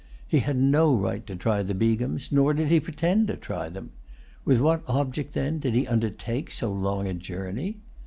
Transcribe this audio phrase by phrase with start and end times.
[0.27, 3.91] He had no right to try the Begums, nor did he pretend to try them.
[4.43, 7.77] With what object, then, did he undertake so long a journey?